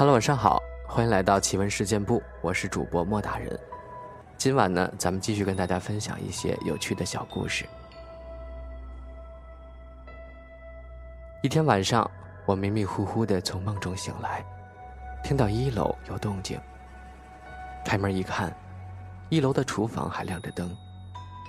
[0.00, 3.60] Hello，晚上好，欢迎来到奇闻事件部，我是主播莫大人。
[4.38, 7.66] 今晚呢，咱们继续跟大家分享一些有趣的小故事。
[11.42, 12.10] 一天晚上，
[12.46, 14.42] 我迷迷糊糊的从梦中醒来，
[15.22, 16.58] 听到一楼有动静。
[17.84, 18.50] 开门一看，
[19.28, 20.74] 一楼的厨房还亮着灯，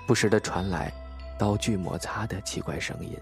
[0.05, 0.91] 不时的传来
[1.39, 3.17] 刀具摩擦的奇怪声音。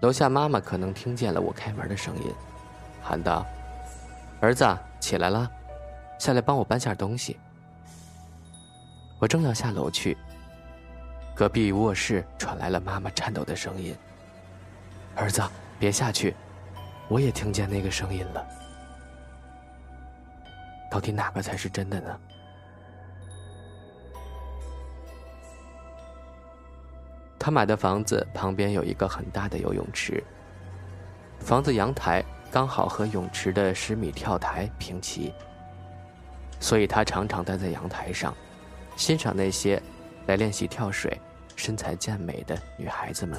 [0.00, 2.34] 楼下妈妈可能听见了我开门的声音。
[3.08, 3.46] 喊道
[4.42, 4.66] ：“儿子，
[4.98, 5.48] 起来了，
[6.18, 7.38] 下来帮我搬下东西。”
[9.20, 10.18] 我正要下楼去，
[11.32, 13.96] 隔壁卧室传来了妈妈颤抖的声音
[15.14, 15.40] ：“儿子，
[15.78, 16.34] 别下去，
[17.06, 18.44] 我也听见那个声音了。
[20.90, 22.18] 到底哪个才是真的呢？”
[27.38, 30.24] 他买的房子旁边有一个很大的游泳池，
[31.38, 32.24] 房子阳台。
[32.50, 35.34] 刚好和泳池的十米跳台平齐，
[36.58, 38.34] 所以他常常待在阳台上，
[38.96, 39.82] 欣赏那些
[40.26, 41.20] 来练习跳水、
[41.54, 43.38] 身材健美的女孩子们。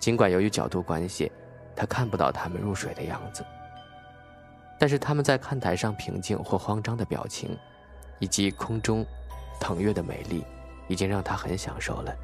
[0.00, 1.30] 尽管由于角度关系，
[1.76, 3.44] 他看不到她们入水的样子，
[4.78, 7.56] 但是他们在看台上平静或慌张的表情，
[8.18, 9.06] 以及空中
[9.60, 10.44] 腾跃的美丽，
[10.88, 12.16] 已经让他很享受了。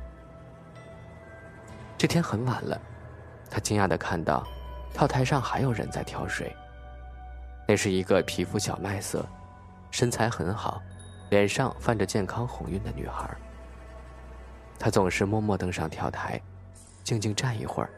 [1.96, 2.80] 这天很晚了，
[3.48, 4.44] 他惊讶地看到。
[4.94, 6.54] 跳台上还有人在跳水。
[7.66, 9.26] 那是一个皮肤小麦色、
[9.90, 10.80] 身材很好、
[11.30, 13.28] 脸上泛着健康红晕的女孩。
[14.78, 16.40] 她总是默默登上跳台，
[17.02, 17.90] 静静站一会儿，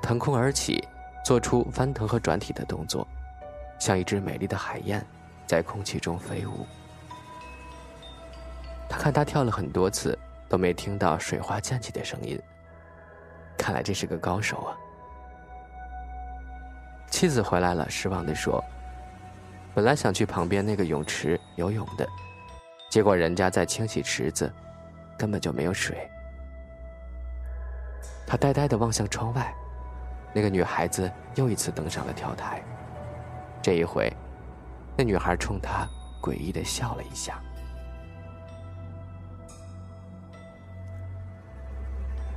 [0.00, 0.86] 腾空而起，
[1.24, 3.06] 做出翻腾和转体的动作，
[3.80, 5.04] 像一只美丽的海燕，
[5.46, 6.64] 在空气中飞舞。
[8.88, 10.16] 他看她跳了很多次，
[10.48, 12.40] 都没听到水花溅起的声音。
[13.56, 14.76] 看来这是个高手啊！
[17.10, 18.62] 妻子回来了，失望地说
[19.74, 22.06] ：“本来想去旁边那个泳池游泳的，
[22.90, 24.52] 结果人家在清洗池子，
[25.16, 26.08] 根本就没有水。”
[28.26, 29.52] 他呆呆地望向窗外，
[30.32, 32.62] 那个女孩子又一次登上了跳台。
[33.62, 34.12] 这一回，
[34.96, 35.88] 那女孩冲他
[36.22, 37.42] 诡异地笑了一下。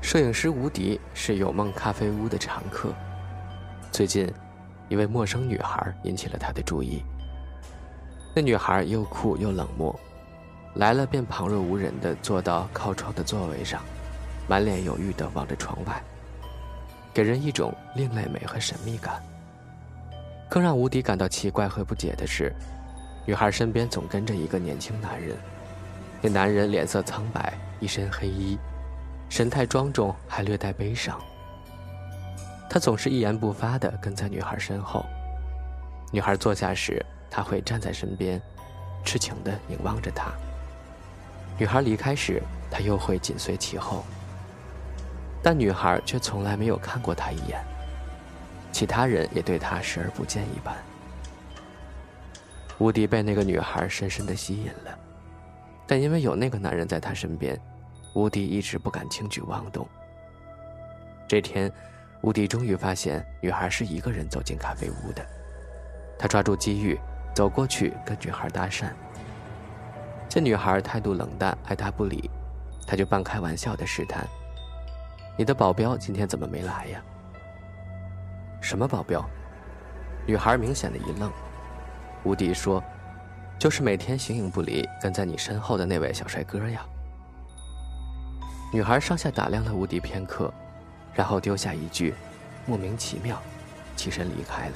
[0.02, 2.94] 摄影师吴迪是有梦咖啡屋的常客，
[3.92, 4.34] 最近。
[4.92, 7.02] 一位陌生女孩引起了他的注意。
[8.36, 9.98] 那女孩又酷又冷漠，
[10.76, 13.82] 来了便旁若无人地坐到靠窗的座位上，
[14.50, 16.04] 满脸犹豫地望着窗外，
[17.14, 19.24] 给人一种另类美和神秘感。
[20.50, 22.54] 更让吴迪感到奇怪和不解的是，
[23.26, 25.38] 女孩身边总跟着一个年轻男人。
[26.22, 28.60] 那男人脸色苍白，一身黑衣，
[29.30, 31.18] 神态庄重，还略带悲伤。
[32.74, 35.06] 他总是一言不发地跟在女孩身后，
[36.10, 38.42] 女孩坐下时，他会站在身边，
[39.04, 40.32] 痴情地凝望着她。
[41.58, 44.06] 女孩离开时，他又会紧随其后。
[45.44, 47.62] 但女孩却从来没有看过他一眼，
[48.72, 50.74] 其他人也对他视而不见一般。
[52.78, 54.98] 吴迪被那个女孩深深地吸引了，
[55.86, 57.60] 但因为有那个男人在他身边，
[58.14, 59.86] 吴迪一直不敢轻举妄动。
[61.28, 61.70] 这天。
[62.22, 65.26] 吴迪终于发现女孩是一个人走进咖啡屋的，
[66.20, 67.00] 他抓住机遇，
[67.34, 68.92] 走过去跟女孩搭讪。
[70.30, 72.30] 见女孩态度冷淡，爱答不理，
[72.86, 74.26] 他就半开玩笑的试探
[75.36, 77.02] ：“你的保镖今天怎么没来呀
[78.62, 79.28] ？”“什么保镖？”
[80.28, 81.32] 女孩明显的一愣。
[82.24, 82.84] 吴迪说
[83.58, 86.86] ：“就是每天形影不离跟在你身后的那位小帅哥呀。”
[88.72, 90.54] 女孩上下打量了吴迪片刻。
[91.14, 92.14] 然后丢下一句
[92.66, 93.42] ：“莫名其妙”，
[93.96, 94.76] 起身离开了。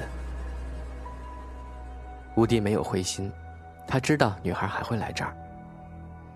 [2.34, 3.32] 吴迪没有灰心，
[3.88, 5.34] 他知道女孩还会来这儿。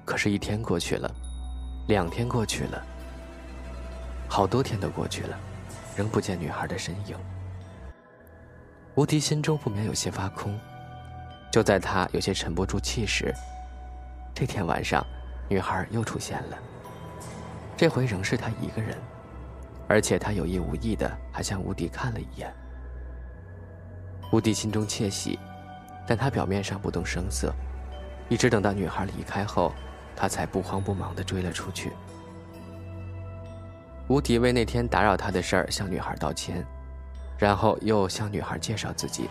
[0.05, 1.11] 可是，一天过去了，
[1.89, 2.83] 两天过去了，
[4.29, 5.39] 好多天都过去了，
[5.95, 7.17] 仍不见女孩的身影。
[8.95, 10.59] 吴迪心中不免有些发空。
[11.53, 13.35] 就在他有些沉不住气时，
[14.33, 15.05] 这天晚上，
[15.49, 16.59] 女孩又出现了。
[17.77, 18.97] 这回仍是他一个人。
[19.91, 22.55] 而且他有意无意的还向吴迪看了一眼。
[24.31, 25.37] 吴迪心中窃喜，
[26.07, 27.53] 但他表面上不动声色，
[28.29, 29.73] 一直等到女孩离开后，
[30.15, 31.91] 他才不慌不忙的追了出去。
[34.07, 36.65] 吴迪为那天打扰他的事儿向女孩道歉，
[37.37, 39.29] 然后又向女孩介绍自己。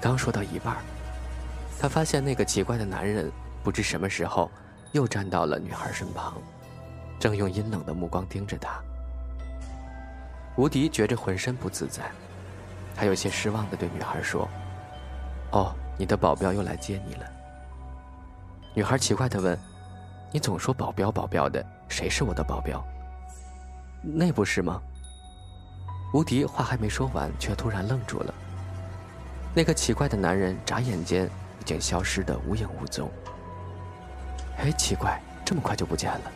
[0.00, 0.78] 刚说到一半，
[1.78, 3.30] 他发现那个奇怪的男人
[3.62, 4.50] 不知什么时候
[4.90, 6.42] 又站到了女孩身旁，
[7.20, 8.82] 正用阴冷的目光盯着她。
[10.56, 12.02] 吴迪觉着浑身不自在，
[12.94, 14.48] 他有些失望的对女孩说
[15.52, 17.26] ：“哦，你的保镖又来接你了。”
[18.74, 19.58] 女孩奇怪的问
[20.30, 22.84] ：“你总说保镖保镖的，谁是我的保镖？
[24.02, 24.80] 那不是吗？”
[26.12, 28.34] 吴迪话还没说完，却突然愣住了。
[29.54, 31.26] 那个奇怪的男人眨眼间
[31.60, 33.10] 已经消失得无影无踪。
[34.58, 36.32] 哎，奇怪，这么快就不见了。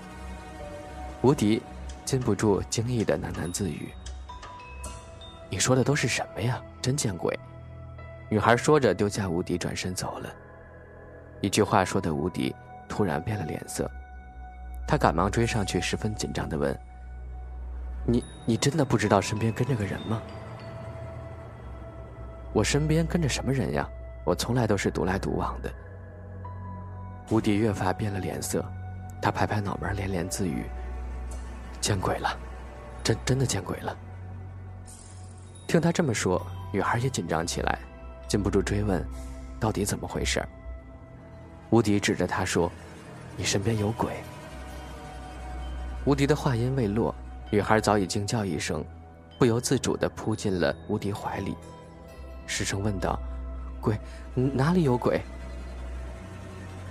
[1.21, 1.63] 吴迪
[2.05, 3.91] 禁不住惊异的喃喃自语
[5.49, 6.61] ：“你说的都是什么呀？
[6.83, 7.39] 真见鬼！”
[8.29, 10.29] 女孩说着，丢下吴迪，转身走了。
[11.41, 12.55] 一句话说的吴迪
[12.89, 13.89] 突然变了脸色，
[14.89, 16.77] 他赶忙追上去，十分紧张的问
[18.05, 20.21] ：“你你真的不知道身边跟着个人吗
[22.53, 23.89] ？”“我身边跟着什么人呀？
[24.25, 25.71] 我从来都是独来独往的。”
[27.31, 28.65] 吴迪越发变了脸色，
[29.21, 30.65] 他拍拍脑门，连连自语
[31.81, 32.37] ：“见鬼了，
[33.05, 33.97] 真真的见鬼了。”
[35.67, 36.41] 听他这么说，
[36.73, 37.79] 女孩也紧张起来，
[38.29, 39.05] 禁不住追问
[39.59, 40.43] ：“到底怎么回事？”
[41.71, 42.71] 吴迪指着他说
[43.37, 44.13] ：“你身边有鬼。”
[46.07, 47.13] 吴迪的话音未落，
[47.51, 48.85] 女孩早已惊叫一声，
[49.39, 51.57] 不由自主地扑进了吴迪怀里，
[52.47, 53.19] 失声问道
[53.83, 53.99] ：“鬼？
[54.35, 55.21] 哪里有鬼？”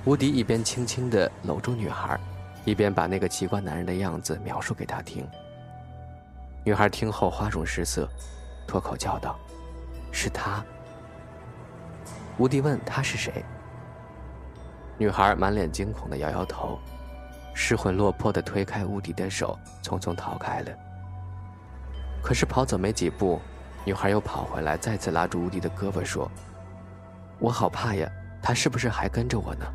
[0.04, 2.20] 吴迪一边轻轻地搂住女孩，
[2.66, 5.26] 一边把那个奇怪男人的样子描述给她听。
[6.66, 8.08] 女孩听后花容失色，
[8.68, 9.38] 脱口叫道
[10.12, 10.64] ：“是他。”
[12.38, 13.44] 吴迪问：“他是谁？”
[14.98, 16.80] 女孩满脸惊恐的摇摇头，
[17.54, 20.72] 失魂落魄的推开吴迪的手，匆匆逃开了。
[22.24, 23.40] 可是跑走没几步，
[23.86, 26.32] 女孩又跑回来，再次拉住吴迪的胳膊说
[27.40, 28.10] ：“我好怕呀，
[28.42, 29.66] 他是不是还跟着我呢？”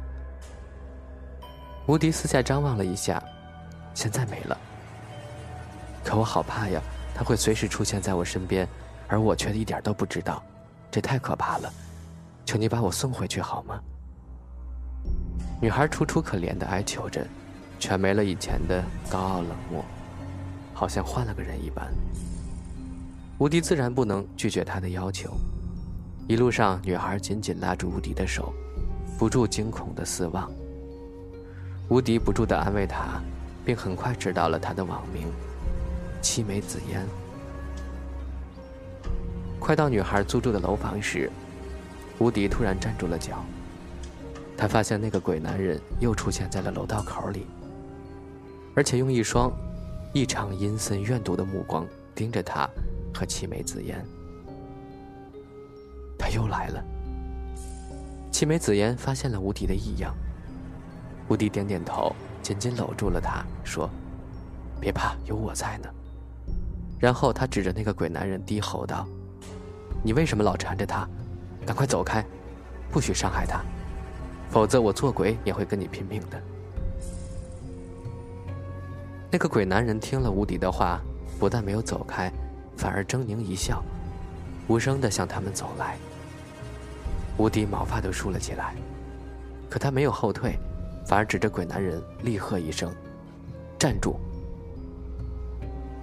[1.87, 3.23] 吴迪四下张望了一下，
[3.95, 4.59] 现在没了。
[6.05, 6.81] 可我好怕呀，
[7.15, 8.67] 他会随时出现在我身边，
[9.11, 10.41] 而我却一点都不知道，
[10.89, 11.71] 这太可怕了。
[12.47, 13.81] 求你把我送回去好吗？
[15.61, 17.27] 女孩楚楚可怜的哀求着，
[17.79, 19.85] 全没了以前的高傲冷漠，
[20.73, 21.93] 好像换了个人一般。
[23.39, 25.33] 吴迪自然不能拒绝她的要求。
[26.29, 28.55] 一路上，女孩紧紧拉住吴迪的手，
[29.19, 30.49] 不住惊恐的四望。
[31.89, 33.21] 吴迪不住地安慰她，
[33.65, 35.27] 并很快知道了她的网名——
[36.23, 37.05] 七美紫嫣。
[39.71, 41.31] 快到女孩租住的楼房时，
[42.19, 43.45] 吴迪突然站住了脚。
[44.57, 47.47] 他发现那个鬼男人又出现在了楼道口里，
[48.75, 49.49] 而且用一双
[50.13, 51.87] 异常阴森怨毒的目光
[52.17, 52.69] 盯着他
[53.15, 54.05] 和七美紫嫣。
[56.19, 56.85] 他又来了。
[58.33, 60.13] 七美紫嫣发现了吴迪的异样。
[61.29, 62.13] 吴迪点点头，
[62.43, 63.89] 紧紧搂住了她，说
[64.83, 65.89] ：“别怕，有我在呢。”
[66.99, 69.07] 然后他指着那个鬼男人低吼道
[70.02, 71.08] ：“你为什么老缠着他？
[71.67, 72.25] 赶快走开，
[72.91, 73.61] 不许伤害他，
[74.49, 76.41] 否则我做鬼也会跟你拼命的。”
[79.31, 81.00] 那个鬼男人听了吴迪的话，
[81.38, 82.32] 不但没有走开，
[82.76, 83.82] 反而狰狞一笑，
[84.69, 85.97] 无声地向他们走来。
[87.37, 88.75] 吴迪毛发都竖了起来，
[89.69, 90.58] 可他没有后退。
[91.06, 92.94] 反而指着鬼男人，厉喝一声
[93.76, 94.17] ：“站住！”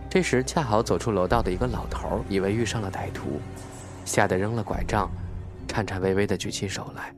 [0.10, 3.40] 这时恰好走出楼道的一个老头，以为遇上了歹徒，
[4.08, 5.12] 吓得扔了拐杖，
[5.68, 7.14] 颤颤巍巍地举起手来。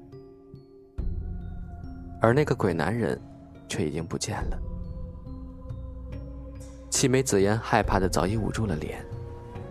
[2.19, 3.17] 而那个鬼男人，
[3.67, 4.59] 却已经不见了。
[6.89, 9.05] 七美紫嫣害怕的早已捂住了脸，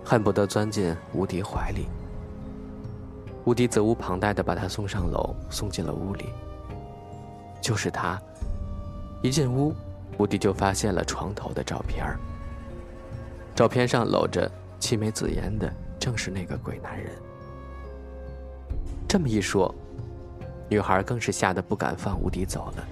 [0.05, 1.89] 恨不得钻进吴迪怀里。
[3.45, 6.27] 吴迪责无旁贷的把她送上楼，送进了屋里。
[7.61, 8.17] 就是他，
[9.23, 9.75] 一进屋，
[10.19, 12.07] 吴迪就发现了床头的照片
[13.55, 14.49] 照片上搂着
[14.79, 17.11] 七美紫嫣的，正是那个鬼男人。
[19.09, 19.75] 这么一说，
[20.69, 22.89] 女孩更是吓得不敢放吴迪走了。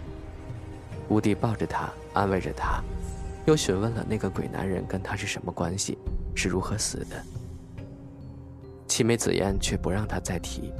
[1.09, 2.83] 吴迪抱着她，安慰着她，
[3.47, 5.99] 又询问了那个鬼男人跟她是什么关系，
[6.35, 7.23] 是如何死的。
[8.89, 10.73] 七美紫嫣却不让他再提，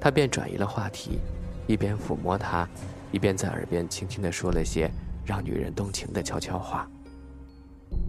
[0.00, 1.20] 他便转移了话题。
[1.66, 2.68] 一边抚摸她，
[3.12, 4.90] 一边在耳边轻轻地说了些
[5.24, 6.86] 让女人动情的悄悄话，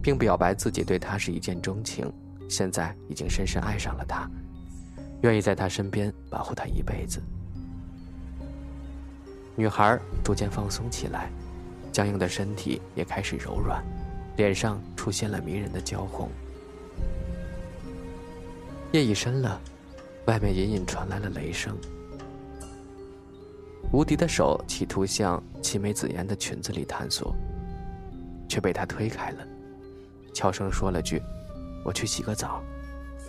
[0.02, 2.12] 并表白自己对她是一见钟情，
[2.48, 4.28] 现在已经深深爱上了她，
[5.22, 7.20] 愿意在她身边保护她一辈子。
[9.54, 11.30] 女孩逐渐放松起来，
[11.90, 13.82] 僵硬的身体也开始柔软，
[14.36, 16.30] 脸上出现了迷人的娇红。
[18.92, 19.60] 夜已深了，
[20.26, 21.76] 外面隐隐传来了雷声。
[23.92, 27.34] 吴迪的手企图向齐美紫嫣的裙子里探索，
[28.48, 29.46] 却被她推开了，
[30.34, 31.22] 悄声说了句
[31.86, 32.60] ：“我去洗个澡。”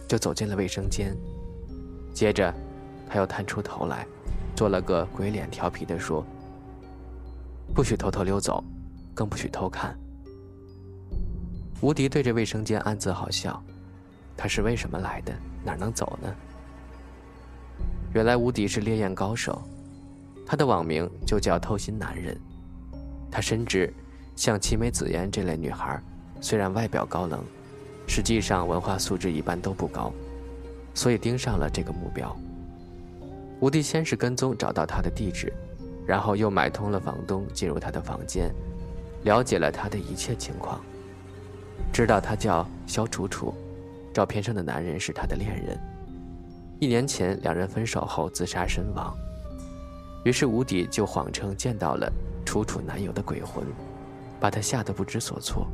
[0.09, 1.15] 就走进了卫生间。
[2.13, 2.53] 接着，
[3.09, 4.07] 他又探出头来，
[4.55, 6.25] 做了个鬼脸，调皮地说
[7.75, 8.63] ：“不许偷偷溜走，
[9.13, 9.99] 更不许偷看。”
[11.81, 13.61] 吴迪对着卫生间暗自好笑，
[14.37, 15.33] 他是为什么来的？
[15.61, 16.33] 哪能走呢？
[18.13, 19.61] 原来吴迪是烈焰高手，
[20.45, 22.39] 他的网名就叫“偷心男人”。
[23.29, 23.93] 他深知，
[24.37, 26.01] 像齐美子嫣这类女孩，
[26.39, 27.43] 虽然外表高冷，
[28.07, 30.11] 实际上文化素质一般都不高，
[30.93, 32.35] 所以盯上了这个目标。
[33.59, 35.51] 吴迪先是跟踪找到他的地址，
[36.05, 38.51] 然后又买通了房东进入他的房间，
[39.23, 40.81] 了解了他的一切情况。
[41.91, 43.53] 知道他叫肖楚楚，
[44.13, 45.77] 照片上的男人是他的恋人。
[46.79, 49.15] 一年前两人分手后自杀身亡，
[50.23, 52.11] 于是吴迪就谎称见到了
[52.45, 53.65] 楚楚男友的鬼魂，
[54.39, 55.67] 把他吓得不知所措，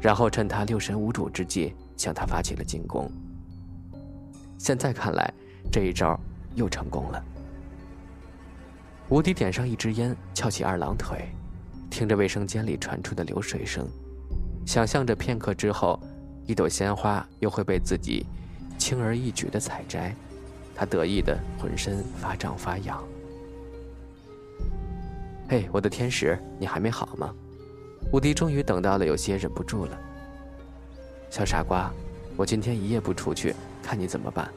[0.00, 3.10] 然后趁他六神无主之际向他发起了进攻。
[4.58, 5.32] 现在看来，
[5.70, 6.18] 这一招
[6.54, 7.22] 又成功了。
[9.08, 11.28] 吴迪点上一支烟，翘起二郎腿，
[11.90, 13.86] 听着卫生间里传出的流水声。
[14.66, 16.00] 想象着片刻之后，
[16.44, 18.26] 一朵鲜花又会被自己
[18.78, 20.14] 轻而易举的采摘，
[20.74, 23.00] 他得意的浑身发胀发痒。
[25.48, 27.32] 嘿，我的天使，你还没好吗？
[28.12, 29.98] 吴迪终于等到了，有些忍不住了。
[31.28, 31.92] 小傻瓜，
[32.36, 34.50] 我今天一夜不出去，看你怎么办？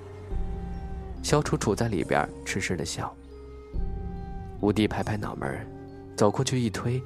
[1.24, 3.14] 肖楚楚在里边痴痴的笑。
[4.62, 5.68] 吴迪拍拍脑门，
[6.16, 7.02] 走过去一推，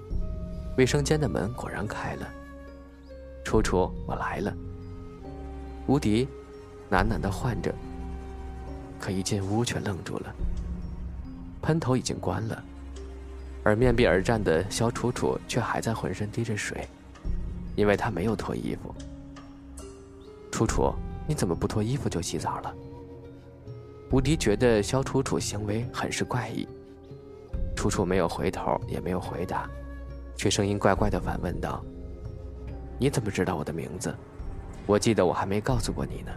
[0.78, 2.28] 卫生间的门果然开了。
[3.44, 4.54] 楚楚，我来了。
[5.88, 6.28] 吴迪
[6.92, 7.74] 喃喃的唤着，
[9.00, 10.36] 可一进屋却愣住了。
[11.62, 12.64] 喷头已经关了，
[13.64, 16.88] 而面壁而战的肖楚楚却还在浑身滴着水，
[17.76, 18.94] 因为她没有脱衣服。
[20.52, 20.94] 楚楚，
[21.28, 22.74] 你怎么不脱衣服就洗澡了？
[24.12, 26.68] 吴迪觉得肖楚楚行为很是怪异。
[27.76, 29.68] 楚楚没有回头，也没有回答，
[30.38, 31.84] 却声音怪怪的反问道。
[33.00, 34.14] 你怎么知道我的名字？
[34.86, 36.32] 我记得我还没告诉过你呢。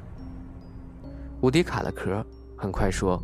[1.40, 2.24] 吴迪卡了壳，
[2.56, 3.22] 很快说：“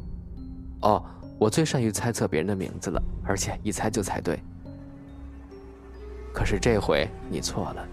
[0.83, 1.03] 哦，
[1.43, 4.39] 我最善于猜测别人的名字了，而且一猜就猜对。
[6.33, 7.85] 可是这回你错了。”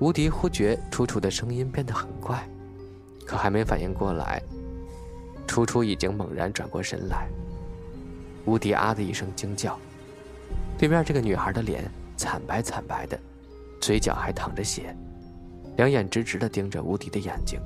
[0.00, 2.48] 吴迪忽觉楚楚的声音变得很怪，
[3.26, 4.42] 可还没反应过来，
[5.46, 7.28] 楚楚已经猛然转过身来。
[8.46, 9.78] 吴迪啊的一声惊叫，
[10.78, 11.84] 对面这个女孩的脸
[12.16, 13.18] 惨白惨白的。
[13.78, 14.96] 嘴角还淌着血，
[15.76, 17.60] 两眼直直的盯着吴迪的眼睛。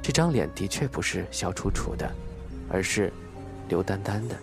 [0.00, 2.08] 这张脸的确不是肖楚楚的，
[2.70, 3.12] 而是
[3.68, 4.36] 刘丹丹的。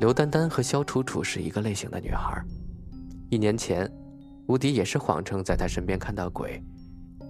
[0.00, 2.42] 刘丹丹和肖楚楚是一个类型的女孩。
[3.30, 3.90] 一年前，
[4.46, 6.62] 吴迪也是谎称在她身边看到鬼，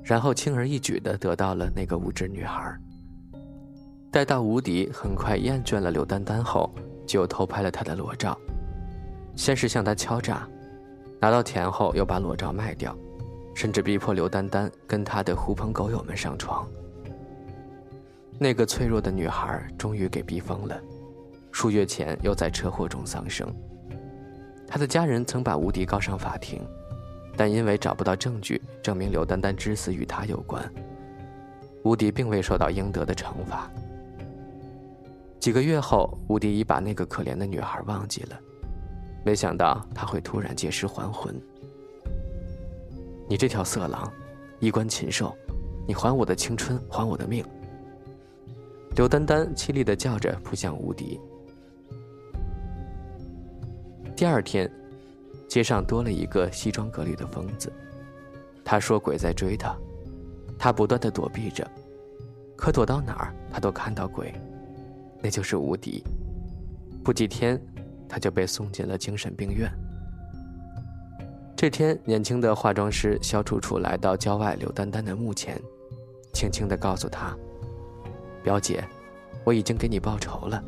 [0.03, 2.77] 然后轻而易举的得到了那个无知女孩。
[4.11, 6.75] 待到吴迪很快厌倦了刘丹丹后，
[7.07, 8.37] 就偷拍了她的裸照，
[9.37, 10.49] 先是向她敲诈。
[11.21, 12.97] 拿到钱后，又把裸照卖掉，
[13.55, 16.69] 甚至逼迫刘丹丹跟他的狐朋狗友们上床。
[18.39, 20.79] 那个脆弱的女孩终于给逼疯了，
[21.51, 23.47] 数月前又在车祸中丧生。
[24.67, 26.61] 他的家人曾把吴迪告上法庭，
[27.37, 30.71] 但因为找不到证据证明刘丹丹之死与他有关，
[31.83, 33.71] 吴迪并未受到应得的惩罚。
[35.39, 38.39] 几个月后，吴迪已把那个可怜的女孩忘记了。
[39.25, 41.35] 没想到他会突然借尸还魂。
[43.29, 44.13] 你这条色狼，
[44.61, 45.35] 衣冠禽兽，
[45.87, 47.45] 你还我的青春，还我的命！
[48.97, 51.21] 刘丹丹凄厉的叫着，扑向吴迪。
[54.17, 54.71] 第二天，
[55.47, 57.71] 街上多了一个西装革履的疯子，
[58.65, 59.77] 他说鬼在追他，
[60.59, 61.71] 他不断的躲避着，
[62.57, 64.35] 可躲到哪儿他都看到鬼，
[65.23, 66.03] 那就是吴迪。
[67.05, 67.61] 不几天。
[68.09, 69.69] 他就被送进了精神病院。
[71.57, 75.61] 这天，年轻的化妆师肖楚楚来到郊外刘丹丹的墓前，
[76.33, 77.37] 轻轻地告诉她
[78.47, 78.89] ：“表姐，
[79.43, 80.63] 我已经给你报仇了，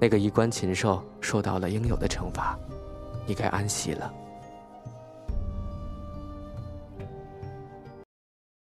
[0.00, 2.58] 那个衣冠禽兽受到了应有的惩罚，
[3.26, 4.10] 你该安息了。”